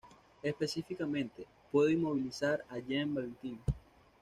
[0.41, 3.61] Específicamente, pudo inmovilizar a Jan Valentine.